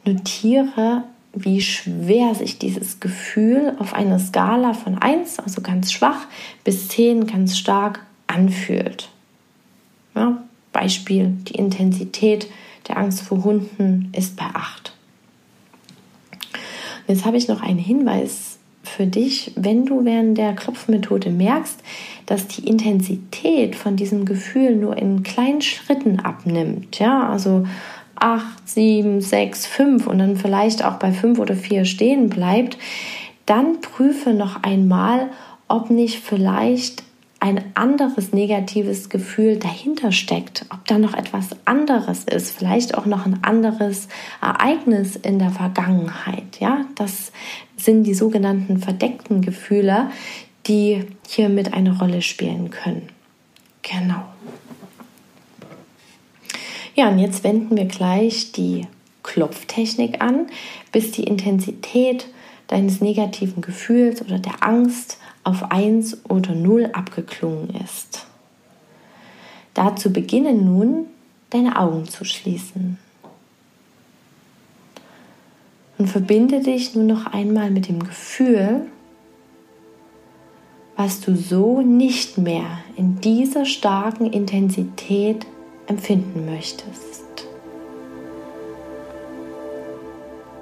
notiere, 0.07 1.05
wie 1.35 1.61
schwer 1.61 2.35
sich 2.35 2.59
dieses 2.59 2.99
Gefühl 2.99 3.77
auf 3.79 3.93
einer 3.93 4.19
Skala 4.19 4.73
von 4.73 4.97
1, 4.97 5.39
also 5.39 5.61
ganz 5.61 5.93
schwach, 5.93 6.27
bis 6.65 6.89
10 6.89 7.27
ganz 7.27 7.59
stark 7.59 8.07
anfühlt. 8.27 9.11
Ja, 10.15 10.43
Beispiel, 10.73 11.37
die 11.47 11.57
Intensität 11.57 12.49
der 12.89 12.97
Angst 12.97 13.21
vor 13.21 13.45
Hunden 13.45 14.11
ist 14.17 14.37
bei 14.37 14.47
8. 14.47 14.95
Und 16.41 17.15
jetzt 17.15 17.27
habe 17.27 17.37
ich 17.37 17.49
noch 17.49 17.61
einen 17.61 17.79
Hinweis 17.79 18.54
für 18.95 19.07
dich, 19.07 19.53
wenn 19.57 19.87
du 19.87 20.05
während 20.05 20.39
der 20.39 20.55
Klopfmethode 20.55 21.31
merkst, 21.31 21.81
dass 22.27 22.47
die 22.47 22.67
Intensität 22.69 23.75
von 23.75 23.97
diesem 23.97 24.25
Gefühl 24.25 24.77
nur 24.77 24.97
in 24.97 25.23
kleinen 25.23 25.63
Schritten 25.63 26.21
abnimmt, 26.21 26.99
ja, 26.99 27.29
also 27.29 27.67
8, 28.17 28.69
7, 28.69 29.21
6, 29.21 29.67
5 29.67 30.07
und 30.07 30.19
dann 30.19 30.37
vielleicht 30.37 30.85
auch 30.85 30.95
bei 30.95 31.13
5 31.13 31.39
oder 31.39 31.57
4 31.57 31.85
stehen 31.85 32.29
bleibt, 32.29 32.79
dann 33.47 33.81
prüfe 33.81 34.33
noch 34.33 34.63
einmal, 34.63 35.31
ob 35.69 35.91
nicht 35.91 36.21
vielleicht 36.21 37.03
ein 37.45 37.63
anderes 37.75 38.33
negatives 38.33 39.11
Gefühl 39.11 39.59
dahinter 39.59 40.13
steckt, 40.13 40.65
ob 40.71 40.87
da 40.87 40.97
noch 40.97 41.13
etwas 41.13 41.51
anderes 41.67 42.25
ist, 42.25 42.57
vielleicht 42.57 42.97
auch 42.97 43.05
noch 43.05 43.27
ein 43.27 43.41
anderes 43.43 44.09
Ereignis 44.41 45.17
in 45.17 45.39
der 45.39 45.51
Vergangenheit. 45.51 46.59
Ja, 46.61 46.87
das 46.95 47.33
sind 47.77 48.05
die 48.05 48.15
sogenannten 48.15 48.79
verdeckten 48.79 49.41
Gefühle, 49.41 50.11
die 50.67 51.05
hier 51.29 51.49
mit 51.49 51.75
eine 51.75 51.99
Rolle 51.99 52.23
spielen 52.23 52.71
können. 52.71 53.09
Genau. 53.83 54.25
Ja, 56.95 57.09
und 57.09 57.19
jetzt 57.19 57.45
wenden 57.45 57.77
wir 57.77 57.87
gleich 57.87 58.53
die 58.53 58.87
Klopftechnik 59.23 60.23
an, 60.23 60.47
bis 60.93 61.11
die 61.11 61.25
Intensität 61.25 62.29
deines 62.69 63.01
negativen 63.01 63.63
Gefühls 63.63 64.23
oder 64.23 64.39
der 64.39 64.63
Angst 64.63 65.19
auf 65.43 65.71
1 65.71 66.25
oder 66.29 66.55
0 66.55 66.91
abgeklungen 66.93 67.71
ist. 67.85 68.27
Dazu 69.75 70.13
beginne 70.13 70.55
nun, 70.55 71.07
deine 71.51 71.79
Augen 71.79 72.07
zu 72.09 72.25
schließen. 72.25 72.99
Und 75.99 76.09
verbinde 76.09 76.61
dich 76.61 76.95
nun 76.95 77.07
noch 77.07 77.27
einmal 77.27 77.71
mit 77.71 77.89
dem 77.89 78.01
Gefühl, 78.01 78.87
was 80.97 81.21
du 81.21 81.37
so 81.37 81.83
nicht 81.83 82.39
mehr 82.39 82.79
in 82.97 83.21
dieser 83.21 83.65
starken 83.65 84.33
Intensität 84.33 85.47
empfinden 85.87 86.47
möchtest. 86.47 87.25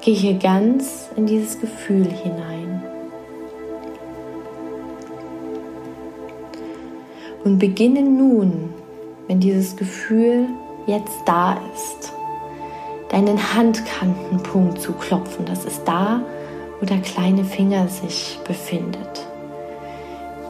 Geh 0.01 0.15
hier 0.15 0.35
ganz 0.35 1.09
in 1.17 1.27
dieses 1.27 1.61
Gefühl 1.61 2.09
hinein. 2.11 2.83
Und 7.45 7.59
beginne 7.59 8.03
nun, 8.03 8.71
wenn 9.29 9.41
dieses 9.41 9.77
Gefühl 9.77 10.47
jetzt 10.87 11.19
da 11.27 11.61
ist, 11.75 12.13
deinen 13.13 13.55
Handkantenpunkt 13.55 14.81
zu 14.81 14.93
klopfen. 14.93 15.45
Das 15.45 15.65
ist 15.65 15.85
da, 15.85 16.23
wo 16.81 16.87
der 16.87 17.01
kleine 17.01 17.45
Finger 17.45 17.87
sich 17.87 18.41
befindet. 18.45 19.27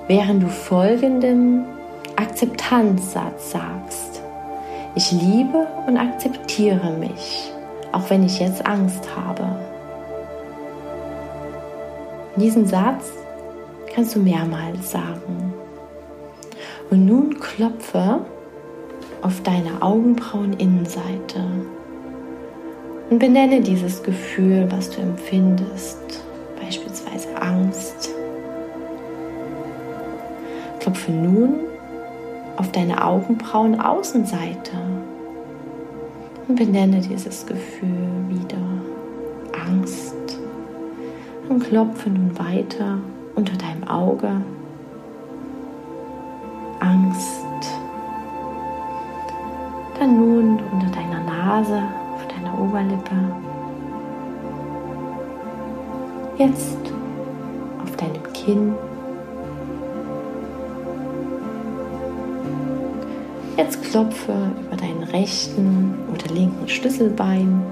Während 0.06 0.42
du 0.42 0.48
folgenden 0.48 1.64
Akzeptanzsatz 2.16 3.50
sagst. 3.50 4.22
Ich 4.94 5.10
liebe 5.10 5.66
und 5.86 5.96
akzeptiere 5.96 6.92
mich, 6.92 7.50
auch 7.92 8.10
wenn 8.10 8.24
ich 8.24 8.38
jetzt 8.38 8.64
Angst 8.66 9.08
habe. 9.16 9.44
Diesen 12.36 12.66
Satz 12.66 13.10
kannst 13.94 14.14
du 14.14 14.20
mehrmals 14.20 14.90
sagen. 14.90 15.52
Und 16.90 17.06
nun 17.06 17.40
klopfe 17.40 18.20
auf 19.22 19.42
deine 19.42 19.80
Augenbraueninnenseite 19.80 21.42
und 23.12 23.18
benenne 23.18 23.60
dieses 23.60 24.02
Gefühl, 24.02 24.66
was 24.70 24.88
du 24.88 25.02
empfindest, 25.02 26.24
beispielsweise 26.58 27.28
Angst. 27.36 28.08
Klopfe 30.80 31.12
nun 31.12 31.56
auf 32.56 32.72
deine 32.72 33.04
Augenbrauenaußenseite 33.04 34.72
und 36.48 36.56
benenne 36.56 37.02
dieses 37.02 37.44
Gefühl 37.44 38.08
wieder 38.30 38.56
Angst. 39.68 40.14
Und 41.50 41.64
klopfe 41.64 42.08
nun 42.08 42.30
weiter 42.38 42.96
unter 43.34 43.58
deinem 43.58 43.86
Auge 43.86 44.30
Angst. 46.80 47.44
Dann 50.00 50.16
nun 50.16 50.60
unter 50.72 50.86
deiner 50.86 51.22
Nase, 51.24 51.82
Oberlippe. 52.62 53.16
Jetzt 56.38 56.78
auf 57.82 57.96
deinem 57.96 58.32
Kinn. 58.32 58.74
Jetzt 63.56 63.82
klopfe 63.82 64.32
über 64.64 64.76
deinen 64.76 65.02
rechten 65.02 65.94
oder 66.12 66.32
linken 66.32 66.68
Schlüsselbein. 66.68 67.62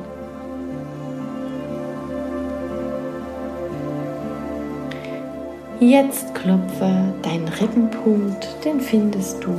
Jetzt 5.79 6.35
klopfe 6.35 7.15
deinen 7.23 7.49
Rippenpunkt, 7.49 8.49
den 8.65 8.81
findest 8.81 9.43
du 9.45 9.51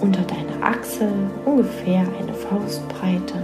unter 0.00 0.22
deiner 0.22 0.66
Achsel 0.66 1.12
ungefähr 1.44 2.00
eine 2.18 2.34
Faustbreite. 2.34 3.34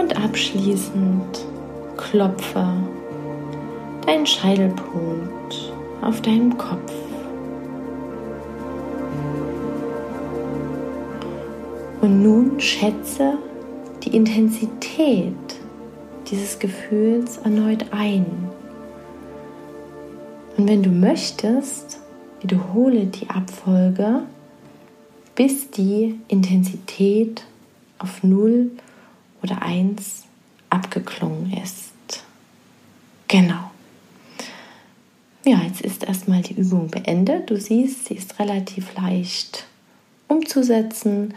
Und 0.00 0.16
abschließend 0.16 1.44
klopfe 1.98 2.66
deinen 4.06 4.26
Scheitelpunkt 4.26 5.72
auf 6.00 6.22
deinem 6.22 6.56
Kopf. 6.56 6.94
Und 12.00 12.22
nun 12.22 12.58
schätze 12.58 13.36
die 14.02 14.16
Intensität 14.16 15.34
dieses 16.30 16.58
Gefühls 16.58 17.36
erneut 17.36 17.84
ein. 17.90 18.24
Und 20.56 20.66
wenn 20.66 20.82
du 20.82 20.88
möchtest, 20.88 22.00
wiederhole 22.40 23.04
die 23.04 23.28
Abfolge, 23.28 24.22
bis 25.34 25.70
die 25.70 26.18
Intensität 26.28 27.44
auf 27.98 28.22
0 28.22 28.70
oder 29.42 29.62
1 29.62 30.24
abgeklungen 30.70 31.52
ist. 31.62 31.92
Genau. 33.28 33.70
Ja, 35.44 35.60
jetzt 35.66 35.80
ist 35.80 36.04
erstmal 36.04 36.42
die 36.42 36.54
Übung 36.54 36.88
beendet. 36.88 37.50
Du 37.50 37.58
siehst, 37.58 38.06
sie 38.06 38.14
ist 38.14 38.38
relativ 38.38 38.94
leicht 38.96 39.66
umzusetzen 40.28 41.34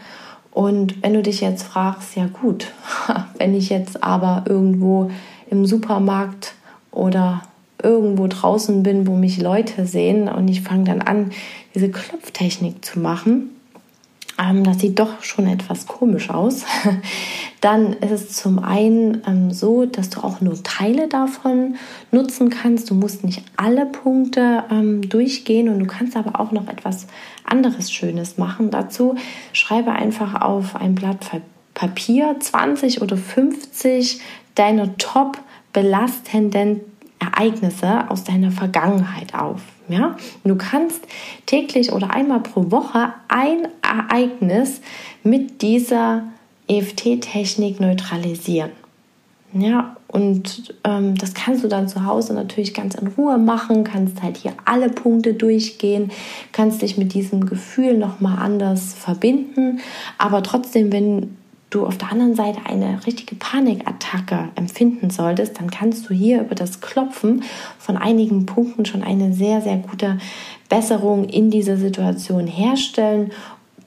und 0.54 1.02
wenn 1.02 1.14
du 1.14 1.22
dich 1.22 1.40
jetzt 1.40 1.64
fragst, 1.64 2.14
ja 2.14 2.26
gut, 2.26 2.72
wenn 3.38 3.54
ich 3.54 3.70
jetzt 3.70 4.02
aber 4.04 4.44
irgendwo 4.46 5.10
im 5.50 5.66
Supermarkt 5.66 6.54
oder 6.92 7.42
irgendwo 7.82 8.28
draußen 8.28 8.82
bin, 8.84 9.06
wo 9.06 9.16
mich 9.16 9.40
Leute 9.40 9.84
sehen 9.84 10.28
und 10.28 10.48
ich 10.48 10.62
fange 10.62 10.84
dann 10.84 11.02
an, 11.02 11.32
diese 11.74 11.90
Klopftechnik 11.90 12.84
zu 12.84 13.00
machen, 13.00 13.50
ähm, 14.38 14.64
das 14.64 14.80
sieht 14.80 14.98
doch 14.98 15.22
schon 15.22 15.46
etwas 15.46 15.86
komisch 15.86 16.30
aus, 16.30 16.64
dann 17.60 17.94
ist 17.94 18.10
es 18.10 18.32
zum 18.32 18.58
einen 18.58 19.22
ähm, 19.26 19.50
so, 19.52 19.86
dass 19.86 20.10
du 20.10 20.20
auch 20.20 20.40
nur 20.40 20.62
Teile 20.62 21.08
davon 21.08 21.76
nutzen 22.10 22.50
kannst. 22.50 22.90
Du 22.90 22.94
musst 22.94 23.24
nicht 23.24 23.42
alle 23.56 23.86
Punkte 23.86 24.64
ähm, 24.70 25.08
durchgehen 25.08 25.68
und 25.68 25.78
du 25.78 25.86
kannst 25.86 26.16
aber 26.16 26.40
auch 26.40 26.52
noch 26.52 26.68
etwas 26.68 27.06
anderes 27.44 27.92
Schönes 27.92 28.38
machen. 28.38 28.70
Dazu 28.70 29.14
schreibe 29.52 29.92
einfach 29.92 30.40
auf 30.40 30.76
ein 30.76 30.94
Blatt 30.94 31.30
Papier 31.74 32.36
20 32.38 33.02
oder 33.02 33.16
50 33.16 34.20
deiner 34.54 34.96
top 34.96 35.38
belastenden 35.72 36.80
Ereignisse 37.18 38.08
aus 38.10 38.24
deiner 38.24 38.50
Vergangenheit 38.50 39.34
auf. 39.34 39.60
Ja? 39.88 40.16
Du 40.44 40.56
kannst 40.56 41.02
täglich 41.46 41.92
oder 41.92 42.10
einmal 42.10 42.40
pro 42.40 42.70
Woche 42.70 43.12
ein 43.28 43.68
Ereignis 43.82 44.80
mit 45.22 45.62
dieser 45.62 46.24
EFT-Technik 46.68 47.80
neutralisieren. 47.80 48.70
Ja, 49.56 49.96
und 50.08 50.74
ähm, 50.82 51.16
das 51.16 51.32
kannst 51.32 51.62
du 51.62 51.68
dann 51.68 51.88
zu 51.88 52.04
Hause 52.04 52.34
natürlich 52.34 52.74
ganz 52.74 52.96
in 52.96 53.06
Ruhe 53.06 53.38
machen, 53.38 53.84
kannst 53.84 54.20
halt 54.20 54.36
hier 54.36 54.52
alle 54.64 54.88
Punkte 54.88 55.34
durchgehen, 55.34 56.10
kannst 56.50 56.82
dich 56.82 56.98
mit 56.98 57.14
diesem 57.14 57.46
Gefühl 57.46 57.96
nochmal 57.96 58.38
anders 58.38 58.94
verbinden. 58.94 59.78
Aber 60.18 60.42
trotzdem, 60.42 60.92
wenn 60.92 61.36
du 61.74 61.86
auf 61.86 61.98
der 61.98 62.12
anderen 62.12 62.34
Seite 62.34 62.60
eine 62.66 63.04
richtige 63.06 63.34
Panikattacke 63.34 64.50
empfinden 64.54 65.10
solltest, 65.10 65.58
dann 65.58 65.70
kannst 65.70 66.08
du 66.08 66.14
hier 66.14 66.42
über 66.42 66.54
das 66.54 66.80
Klopfen 66.80 67.42
von 67.78 67.96
einigen 67.96 68.46
Punkten 68.46 68.86
schon 68.86 69.02
eine 69.02 69.32
sehr, 69.32 69.60
sehr 69.60 69.78
gute 69.78 70.18
Besserung 70.68 71.24
in 71.24 71.50
dieser 71.50 71.76
Situation 71.76 72.46
herstellen. 72.46 73.32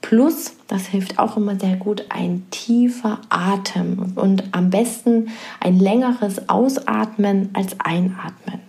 Plus, 0.00 0.52
das 0.68 0.86
hilft 0.86 1.18
auch 1.18 1.36
immer 1.36 1.58
sehr 1.58 1.76
gut, 1.76 2.04
ein 2.10 2.46
tiefer 2.50 3.20
Atem 3.30 4.12
und 4.14 4.44
am 4.52 4.70
besten 4.70 5.28
ein 5.60 5.78
längeres 5.78 6.48
Ausatmen 6.48 7.50
als 7.52 7.80
Einatmen. 7.80 8.60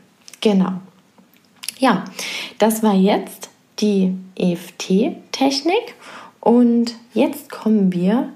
Genau. 0.42 0.74
Ja, 1.78 2.06
das 2.58 2.84
war 2.84 2.96
jetzt 2.96 3.50
die 3.80 4.16
EFT-Technik 4.36 5.96
und 6.40 6.96
jetzt 7.14 7.52
kommen 7.52 7.94
wir 7.94 8.30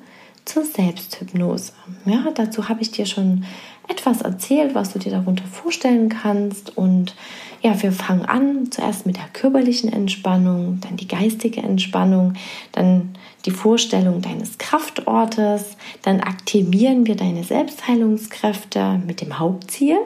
zur 0.46 0.64
Selbsthypnose. 0.64 1.74
Ja, 2.06 2.32
dazu 2.34 2.70
habe 2.70 2.82
ich 2.82 2.92
dir 2.92 3.06
schon 3.06 3.46
etwas 3.88 4.22
erzählt, 4.22 4.76
was 4.76 4.94
du 4.94 5.00
dir 5.00 5.12
darunter 5.12 5.46
vorstellen 5.46 6.10
kannst. 6.10 6.78
Und 6.78 7.16
ja, 7.62 7.82
wir 7.82 7.92
fangen 7.92 8.26
an 8.26 8.72
zuerst 8.72 9.06
mit 9.06 9.18
der 9.18 9.28
körperlichen 9.32 9.92
Entspannung, 9.92 10.80
dann 10.82 10.98
die 10.98 11.08
geistige 11.08 11.62
Entspannung, 11.62 12.34
dann 12.72 13.16
die 13.46 13.52
Vorstellung 13.52 14.22
deines 14.22 14.58
Kraftortes, 14.58 15.78
dann 16.02 16.22
aktivieren 16.22 17.06
wir 17.06 17.16
deine 17.16 17.44
Selbstheilungskräfte 17.44 19.02
mit 19.06 19.22
dem 19.22 19.40
Hauptziel. 19.40 19.98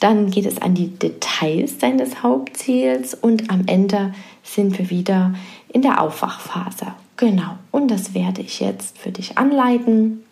Dann 0.00 0.30
geht 0.30 0.46
es 0.46 0.60
an 0.60 0.74
die 0.74 0.88
Details 0.88 1.78
deines 1.78 2.22
Hauptziels 2.22 3.14
und 3.14 3.50
am 3.50 3.62
Ende 3.66 4.12
sind 4.42 4.78
wir 4.78 4.90
wieder 4.90 5.34
in 5.72 5.82
der 5.82 6.00
Aufwachphase. 6.00 6.88
Genau, 7.22 7.52
und 7.70 7.88
das 7.88 8.14
werde 8.14 8.40
ich 8.40 8.58
jetzt 8.58 8.98
für 8.98 9.12
dich 9.12 9.38
anleiten. 9.38 10.24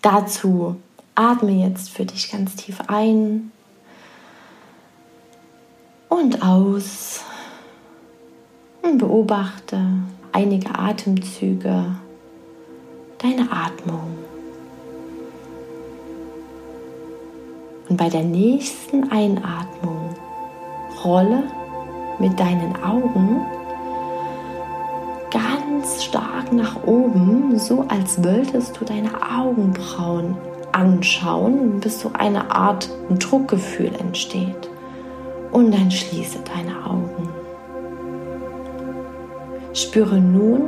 Dazu 0.00 0.76
atme 1.16 1.50
jetzt 1.50 1.90
für 1.90 2.04
dich 2.04 2.30
ganz 2.30 2.54
tief 2.54 2.82
ein 2.86 3.50
und 6.08 6.40
aus 6.40 7.24
und 8.82 8.98
beobachte 8.98 9.80
einige 10.30 10.78
Atemzüge 10.78 11.96
deine 13.18 13.50
Atmung. 13.50 14.16
Und 17.88 17.96
bei 17.96 18.08
der 18.08 18.22
nächsten 18.22 19.10
Einatmung 19.10 20.14
rolle 21.02 21.42
mit 22.20 22.38
deinen 22.38 22.76
Augen 22.84 23.44
ganz 25.86 26.02
stark 26.02 26.52
nach 26.52 26.82
oben, 26.84 27.58
so 27.60 27.84
als 27.86 28.22
wolltest 28.24 28.80
du 28.80 28.84
deine 28.84 29.10
Augenbrauen 29.38 30.36
anschauen, 30.72 31.78
bis 31.78 32.00
so 32.00 32.10
eine 32.12 32.50
Art 32.50 32.90
Druckgefühl 33.08 33.92
entsteht. 34.00 34.68
Und 35.52 35.72
dann 35.72 35.88
schließe 35.88 36.38
deine 36.40 36.84
Augen. 36.84 37.28
Spüre 39.74 40.16
nun 40.16 40.62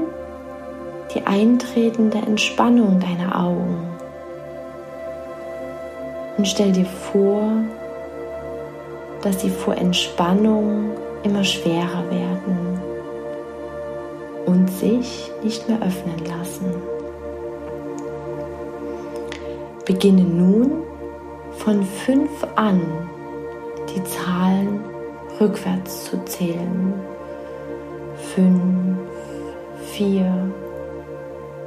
die 1.13 1.27
eintretende 1.27 2.19
Entspannung 2.19 3.01
deiner 3.01 3.45
Augen. 3.45 3.89
Und 6.37 6.47
stell 6.47 6.71
dir 6.71 6.87
vor, 6.87 7.51
dass 9.23 9.41
sie 9.41 9.51
vor 9.51 9.75
Entspannung 9.75 10.93
immer 11.25 11.43
schwerer 11.43 12.09
werden 12.09 12.68
sich 14.69 15.31
nicht 15.43 15.69
mehr 15.69 15.81
öffnen 15.83 16.19
lassen. 16.27 16.73
Beginne 19.85 20.23
nun 20.23 20.83
von 21.57 21.83
fünf 21.83 22.31
an 22.57 22.81
die 23.95 24.05
Zahlen 24.05 24.81
rückwärts 25.41 26.05
zu 26.05 26.23
zählen. 26.25 26.93
Fünf, 28.35 28.99
vier 29.93 30.33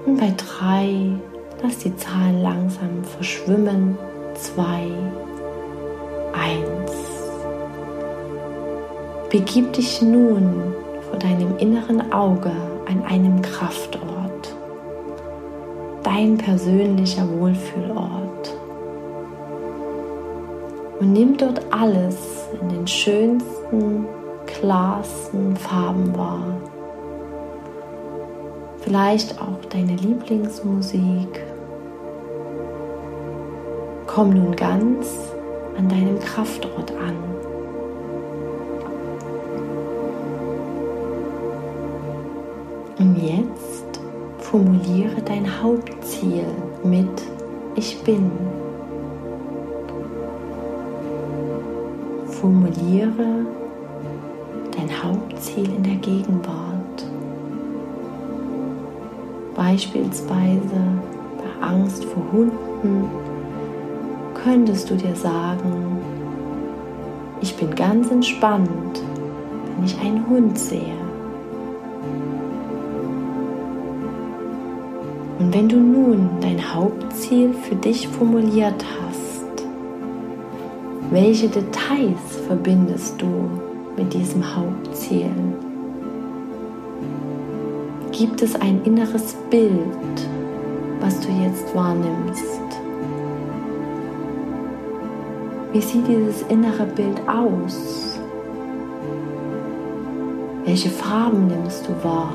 und 0.06 0.18
bei 0.18 0.34
drei 0.38 1.18
lass 1.62 1.80
die 1.80 1.96
Zahlen 1.96 2.42
langsam 2.42 3.04
verschwimmen. 3.04 3.98
Zwei, 4.36 4.88
eins. 6.34 6.92
Begib 9.30 9.74
dich 9.74 10.02
nun 10.02 10.74
vor 11.10 11.20
deinem 11.20 11.58
inneren 11.58 12.12
Auge 12.12 12.52
an 12.92 13.06
einem 13.06 13.42
Kraftort, 13.42 14.54
dein 16.04 16.38
persönlicher 16.38 17.28
Wohlfühlort. 17.40 18.58
Und 21.00 21.14
nimm 21.14 21.38
dort 21.38 21.62
alles 21.72 22.18
in 22.62 22.70
den 22.70 22.88
schönsten, 22.88 24.06
klarsten 24.46 25.56
Farben 25.56 26.16
wahr. 26.18 26.58
Vielleicht 28.82 29.42
auch 29.42 29.64
deine 29.70 29.96
Lieblingsmusik. 29.96 31.44
Komm 34.06 34.32
nun 34.32 34.56
ganz 34.56 35.08
an 35.78 35.88
deinem 35.88 36.20
Kraftort 36.20 36.92
an. 36.92 37.41
Und 43.02 43.18
jetzt 43.18 44.00
formuliere 44.38 45.20
dein 45.26 45.48
Hauptziel 45.64 46.46
mit 46.84 47.10
Ich 47.76 48.00
bin. 48.04 48.30
Formuliere 52.28 53.48
dein 54.78 55.04
Hauptziel 55.04 55.66
in 55.66 55.82
der 55.82 55.96
Gegenwart. 55.96 57.08
Beispielsweise 59.56 60.62
bei 61.38 61.68
Angst 61.68 62.06
vor 62.06 62.24
Hunden 62.32 63.10
könntest 64.44 64.92
du 64.92 64.96
dir 64.96 65.16
sagen, 65.16 65.98
ich 67.42 67.56
bin 67.56 67.74
ganz 67.74 68.12
entspannt, 68.12 69.02
wenn 69.76 69.86
ich 69.86 70.00
einen 70.00 70.30
Hund 70.30 70.60
sehe. 70.60 71.01
Und 75.42 75.56
wenn 75.56 75.68
du 75.68 75.78
nun 75.78 76.30
dein 76.40 76.62
Hauptziel 76.72 77.52
für 77.52 77.74
dich 77.74 78.08
formuliert 78.08 78.86
hast, 79.02 79.66
welche 81.10 81.48
Details 81.48 82.38
verbindest 82.46 83.20
du 83.20 83.50
mit 83.98 84.14
diesem 84.14 84.44
Hauptziel? 84.56 85.32
Gibt 88.12 88.44
es 88.44 88.54
ein 88.54 88.84
inneres 88.84 89.36
Bild, 89.50 90.30
was 91.00 91.20
du 91.22 91.30
jetzt 91.44 91.74
wahrnimmst? 91.74 92.62
Wie 95.74 95.82
sieht 95.82 96.08
dieses 96.08 96.44
innere 96.50 96.86
Bild 96.86 97.20
aus? 97.28 98.20
Welche 100.66 100.92
Farben 100.92 101.48
nimmst 101.48 101.88
du 101.88 102.04
wahr? 102.04 102.32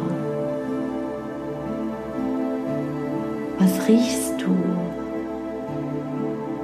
Was 3.66 3.88
riechst 3.88 4.34
du? 4.38 4.54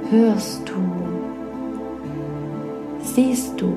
Hörst 0.09 0.61
du? 0.69 0.73
Siehst 3.01 3.59
du? 3.59 3.73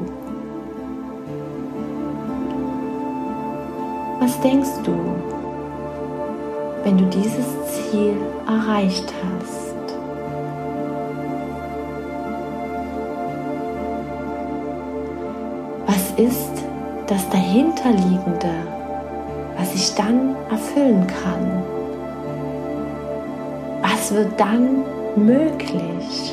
Was 4.20 4.40
denkst 4.42 4.78
du, 4.84 4.94
wenn 6.84 6.98
du 6.98 7.04
dieses 7.06 7.46
Ziel 7.72 8.14
erreicht 8.46 9.12
hast? 9.24 9.74
Was 15.88 16.12
ist 16.16 16.52
das 17.08 17.28
dahinterliegende, 17.30 18.54
was 19.58 19.74
ich 19.74 19.92
dann 19.96 20.36
erfüllen 20.48 21.04
kann? 21.08 21.75
Was 24.06 24.14
wird 24.14 24.38
dann 24.38 24.84
möglich? 25.16 26.32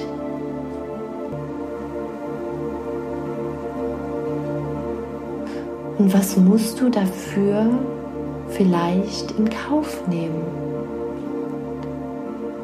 Und 5.98 6.14
was 6.14 6.38
musst 6.38 6.80
du 6.80 6.90
dafür 6.90 7.66
vielleicht 8.50 9.32
in 9.40 9.50
Kauf 9.50 10.08
nehmen? 10.08 10.44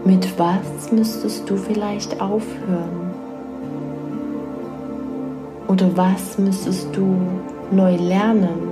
Mit 0.06 0.38
was 0.38 0.92
müsstest 0.92 1.50
du 1.50 1.58
vielleicht 1.58 2.22
aufhören? 2.22 3.12
Oder 5.68 5.88
was 5.96 6.38
müsstest 6.38 6.96
du 6.96 7.16
neu 7.72 7.96
lernen? 7.96 8.69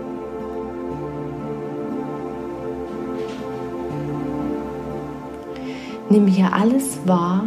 Nimm 6.09 6.27
hier 6.27 6.53
alles 6.53 6.99
wahr, 7.05 7.43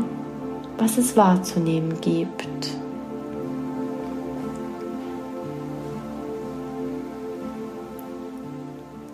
was 0.77 0.99
es 0.99 1.16
wahrzunehmen 1.16 1.99
gibt. 2.03 2.70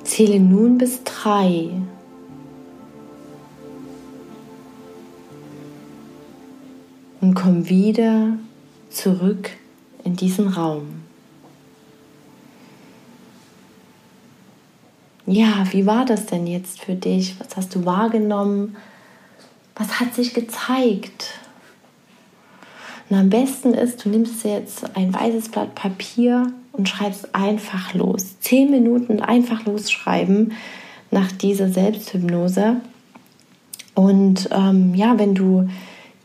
Zähle 0.03 0.41
nun 0.41 0.79
bis 0.79 1.05
drei. 1.05 1.71
Und 7.21 7.35
komm 7.35 7.69
wieder 7.69 8.39
zurück 8.91 9.51
in 10.03 10.17
diesen 10.17 10.49
Raum. 10.49 11.03
Ja, 15.27 15.67
wie 15.71 15.87
war 15.87 16.05
das 16.05 16.27
denn 16.27 16.47
jetzt 16.47 16.81
für 16.81 16.95
dich? 16.95 17.39
Was 17.39 17.57
hast 17.57 17.75
du 17.75 17.85
wahrgenommen? 17.85 18.77
Was 19.77 20.01
hat 20.01 20.15
sich 20.15 20.35
gezeigt? 20.35 21.39
Und 23.09 23.17
am 23.17 23.31
besten 23.31 23.73
ist, 23.75 24.05
du 24.05 24.09
nimmst 24.09 24.45
jetzt 24.45 24.97
ein 24.97 25.15
weißes 25.15 25.51
Blatt 25.51 25.75
Papier 25.75 26.53
und 26.73 26.89
schreibst 26.89 27.35
einfach 27.35 27.95
los. 27.95 28.41
Zehn 28.41 28.71
Minuten 28.71 29.21
einfach 29.21 29.65
losschreiben 29.65 30.53
nach 31.11 31.31
dieser 31.31 31.69
Selbsthypnose. 31.69 32.81
Und 33.95 34.49
ähm, 34.53 34.95
ja, 34.95 35.19
wenn 35.19 35.35
du 35.35 35.69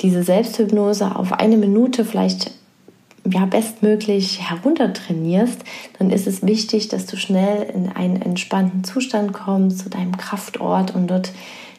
diese 0.02 0.24
Selbsthypnose 0.24 1.16
auf 1.16 1.34
eine 1.34 1.58
Minute 1.58 2.04
vielleicht 2.04 2.52
ja, 3.30 3.46
bestmöglich 3.46 4.42
heruntertrainierst, 4.50 5.64
dann 6.00 6.10
ist 6.10 6.26
es 6.26 6.42
wichtig, 6.42 6.88
dass 6.88 7.06
du 7.06 7.18
schnell 7.18 7.70
in 7.74 7.90
einen 7.90 8.20
entspannten 8.20 8.84
Zustand 8.84 9.34
kommst, 9.34 9.80
zu 9.80 9.90
deinem 9.90 10.18
Kraftort 10.18 10.96
und 10.96 11.08
dort 11.08 11.32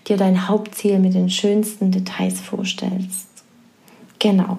dir 0.09 0.17
dein 0.17 0.49
Hauptziel 0.49 0.99
mit 0.99 1.15
den 1.15 1.31
schönsten 1.31 1.91
Details 1.91 2.41
vorstellst. 2.41 3.33
Genau. 4.23 4.59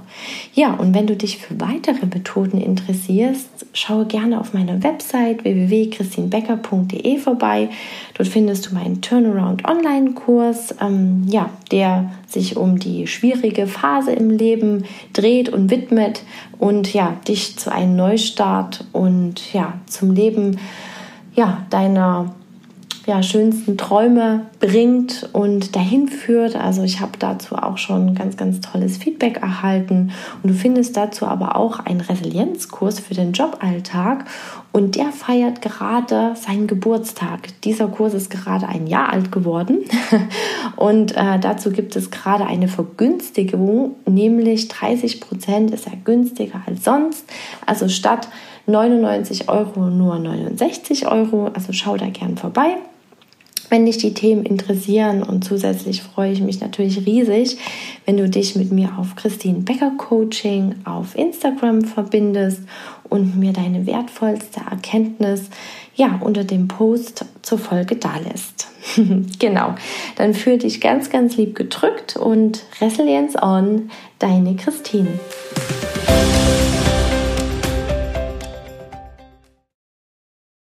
Ja, 0.53 0.73
und 0.73 0.93
wenn 0.93 1.07
du 1.07 1.15
dich 1.15 1.37
für 1.37 1.57
weitere 1.61 2.05
Methoden 2.05 2.59
interessierst, 2.59 3.65
schaue 3.71 4.05
gerne 4.05 4.41
auf 4.41 4.53
meiner 4.53 4.83
Website 4.83 5.45
www.christinbecker.de 5.45 7.17
vorbei. 7.17 7.69
Dort 8.13 8.27
findest 8.27 8.69
du 8.69 8.75
meinen 8.75 9.01
Turnaround 9.01 9.65
Online-Kurs, 9.65 10.75
ähm, 10.81 11.23
ja, 11.29 11.49
der 11.71 12.11
sich 12.27 12.57
um 12.57 12.77
die 12.77 13.07
schwierige 13.07 13.65
Phase 13.65 14.11
im 14.11 14.31
Leben 14.31 14.83
dreht 15.13 15.47
und 15.47 15.71
widmet 15.71 16.23
und 16.59 16.93
ja, 16.93 17.15
dich 17.25 17.55
zu 17.55 17.71
einem 17.71 17.95
Neustart 17.95 18.83
und 18.91 19.53
ja, 19.53 19.75
zum 19.85 20.13
Leben 20.13 20.59
ja, 21.35 21.65
deiner 21.69 22.35
ja, 23.05 23.21
schönsten 23.21 23.77
Träume 23.77 24.45
bringt 24.59 25.29
und 25.33 25.75
dahin 25.75 26.07
führt. 26.07 26.55
Also 26.55 26.83
ich 26.83 27.01
habe 27.01 27.11
dazu 27.19 27.55
auch 27.55 27.77
schon 27.77 28.15
ganz, 28.15 28.37
ganz 28.37 28.61
tolles 28.61 28.97
Feedback 28.97 29.41
erhalten 29.41 30.11
und 30.41 30.49
du 30.49 30.53
findest 30.53 30.95
dazu 30.95 31.25
aber 31.25 31.57
auch 31.57 31.79
einen 31.79 31.99
Resilienzkurs 31.99 33.01
für 33.01 33.13
den 33.13 33.33
Joballtag 33.33 34.25
und 34.71 34.95
der 34.95 35.11
feiert 35.11 35.61
gerade 35.61 36.33
seinen 36.35 36.65
Geburtstag. 36.67 37.49
Dieser 37.63 37.87
Kurs 37.87 38.13
ist 38.13 38.29
gerade 38.29 38.69
ein 38.69 38.87
Jahr 38.87 39.11
alt 39.11 39.33
geworden 39.33 39.79
und 40.77 41.11
äh, 41.17 41.39
dazu 41.39 41.71
gibt 41.71 41.97
es 41.97 42.09
gerade 42.09 42.45
eine 42.45 42.69
Vergünstigung, 42.69 43.95
nämlich 44.05 44.69
30 44.69 45.19
Prozent 45.19 45.71
ist 45.71 45.87
er 45.87 45.97
günstiger 46.05 46.61
als 46.65 46.85
sonst. 46.85 47.25
Also 47.65 47.89
statt 47.89 48.29
99 48.65 49.49
Euro 49.49 49.89
nur 49.89 50.17
69 50.19 51.05
Euro. 51.07 51.51
Also 51.53 51.73
schau 51.73 51.97
da 51.97 52.05
gern 52.05 52.37
vorbei 52.37 52.77
wenn 53.73 53.87
dich 53.87 53.97
die 53.97 54.13
Themen 54.13 54.45
interessieren. 54.45 55.23
Und 55.23 55.43
zusätzlich 55.43 56.03
freue 56.03 56.31
ich 56.31 56.41
mich 56.41 56.61
natürlich 56.61 57.07
riesig, 57.07 57.57
wenn 58.05 58.17
du 58.17 58.29
dich 58.29 58.55
mit 58.55 58.71
mir 58.71 58.99
auf 58.99 59.15
Christine 59.15 59.61
Becker 59.61 59.93
Coaching 59.97 60.75
auf 60.85 61.17
Instagram 61.17 61.81
verbindest 61.81 62.61
und 63.09 63.35
mir 63.39 63.51
deine 63.51 63.87
wertvollste 63.87 64.59
Erkenntnis 64.69 65.49
ja 65.95 66.19
unter 66.23 66.43
dem 66.43 66.67
Post 66.67 67.25
zur 67.41 67.57
Folge 67.57 67.95
dalässt. 67.95 68.67
genau, 69.39 69.73
dann 70.17 70.35
fühle 70.35 70.59
dich 70.59 70.79
ganz, 70.79 71.09
ganz 71.09 71.35
lieb 71.37 71.55
gedrückt 71.55 72.15
und 72.15 72.63
Resilience 72.79 73.35
on, 73.41 73.89
deine 74.19 74.55
Christine. 74.55 75.19